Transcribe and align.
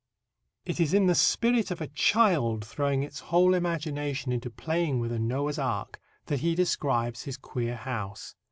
It 0.65 0.79
is 0.79 0.95
in 0.95 1.05
the 1.05 1.13
spirit 1.13 1.69
of 1.69 1.79
a 1.79 1.85
child 1.85 2.65
throwing 2.65 3.03
its 3.03 3.19
whole 3.19 3.53
imagination 3.53 4.31
into 4.31 4.49
playing 4.49 4.99
with 4.99 5.11
a 5.11 5.19
Noah's 5.19 5.59
Ark 5.59 5.99
that 6.25 6.39
he 6.39 6.55
describes 6.55 7.21
his 7.25 7.37
queer 7.37 7.75
house. 7.75 8.33